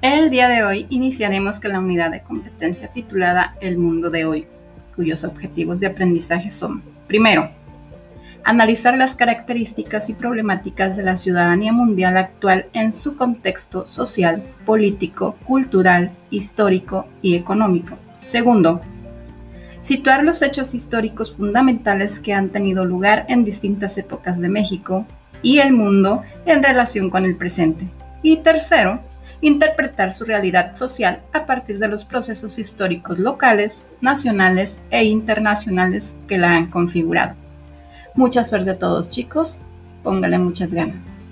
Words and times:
El 0.00 0.30
día 0.30 0.48
de 0.48 0.62
hoy 0.62 0.86
iniciaremos 0.90 1.58
con 1.58 1.72
la 1.72 1.80
unidad 1.80 2.12
de 2.12 2.20
competencia 2.20 2.86
titulada 2.86 3.56
El 3.60 3.78
mundo 3.78 4.10
de 4.10 4.26
hoy, 4.26 4.46
cuyos 4.94 5.24
objetivos 5.24 5.80
de 5.80 5.88
aprendizaje 5.88 6.52
son, 6.52 6.84
primero, 7.08 7.50
analizar 8.44 8.96
las 8.96 9.16
características 9.16 10.08
y 10.08 10.14
problemáticas 10.14 10.96
de 10.96 11.02
la 11.02 11.16
ciudadanía 11.16 11.72
mundial 11.72 12.16
actual 12.16 12.66
en 12.74 12.92
su 12.92 13.16
contexto 13.16 13.88
social, 13.88 14.40
político, 14.64 15.34
cultural, 15.44 16.12
histórico 16.30 17.08
y 17.20 17.34
económico. 17.34 17.96
Segundo, 18.24 18.80
situar 19.80 20.22
los 20.22 20.42
hechos 20.42 20.74
históricos 20.74 21.36
fundamentales 21.36 22.20
que 22.20 22.34
han 22.34 22.50
tenido 22.50 22.84
lugar 22.84 23.26
en 23.28 23.42
distintas 23.42 23.98
épocas 23.98 24.38
de 24.38 24.48
México 24.48 25.06
y 25.42 25.58
el 25.58 25.72
mundo 25.72 26.22
en 26.46 26.62
relación 26.62 27.10
con 27.10 27.24
el 27.24 27.34
presente. 27.34 27.88
Y 28.22 28.38
tercero, 28.38 29.00
interpretar 29.40 30.12
su 30.12 30.24
realidad 30.24 30.74
social 30.74 31.20
a 31.32 31.46
partir 31.46 31.78
de 31.78 31.88
los 31.88 32.04
procesos 32.04 32.58
históricos 32.58 33.18
locales, 33.18 33.86
nacionales 34.00 34.80
e 34.90 35.04
internacionales 35.04 36.16
que 36.26 36.38
la 36.38 36.54
han 36.54 36.70
configurado. 36.70 37.34
Mucha 38.14 38.42
suerte 38.42 38.70
a 38.70 38.78
todos 38.78 39.08
chicos, 39.08 39.60
póngale 40.02 40.38
muchas 40.38 40.74
ganas. 40.74 41.27